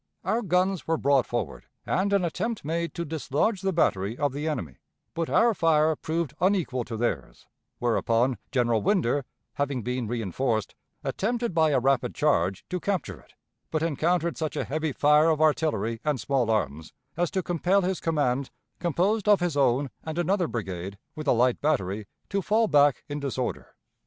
Our 0.25 0.41
guns 0.41 0.87
were 0.87 0.97
brought 0.97 1.27
forward, 1.27 1.65
and 1.85 2.11
an 2.11 2.25
attempt 2.25 2.65
made 2.65 2.95
to 2.95 3.05
dislodge 3.05 3.61
the 3.61 3.71
battery 3.71 4.17
of 4.17 4.33
the 4.33 4.47
enemy, 4.47 4.77
but 5.13 5.29
our 5.29 5.53
fire 5.53 5.95
proved 5.95 6.33
unequal 6.41 6.83
to 6.85 6.97
theirs; 6.97 7.45
whereupon 7.77 8.39
General 8.51 8.81
Winder, 8.81 9.25
having 9.53 9.83
been 9.83 10.07
reënforced, 10.07 10.73
attempted 11.03 11.53
by 11.53 11.69
a 11.69 11.79
rapid 11.79 12.15
charge 12.15 12.65
to 12.69 12.79
capture 12.79 13.19
it, 13.19 13.35
but 13.69 13.83
encountered 13.83 14.37
such 14.39 14.55
a 14.57 14.63
heavy 14.63 14.91
fire 14.91 15.29
of 15.29 15.39
artillery 15.39 16.01
and 16.03 16.19
small 16.19 16.49
arms 16.49 16.93
as 17.15 17.29
to 17.29 17.43
compel 17.43 17.81
his 17.81 17.99
command, 17.99 18.49
composed 18.79 19.29
of 19.29 19.39
his 19.39 19.55
own 19.55 19.91
and 20.03 20.17
another 20.17 20.47
brigade, 20.47 20.97
with 21.15 21.27
a 21.27 21.31
light 21.31 21.61
battery, 21.61 22.07
to 22.27 22.41
fall 22.41 22.67
back 22.67 23.03
in 23.07 23.19
disorder. 23.19 23.75